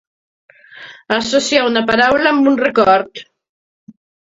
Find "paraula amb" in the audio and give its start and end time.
1.93-2.53